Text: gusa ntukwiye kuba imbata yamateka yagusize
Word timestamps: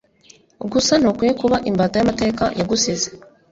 gusa 0.71 0.93
ntukwiye 0.97 1.31
kuba 1.41 1.57
imbata 1.69 1.95
yamateka 1.99 2.43
yagusize 2.59 3.07